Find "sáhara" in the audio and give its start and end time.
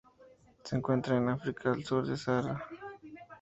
2.17-2.65